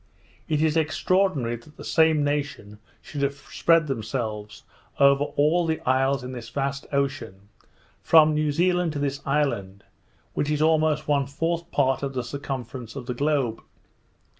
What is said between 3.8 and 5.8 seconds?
themselves over all the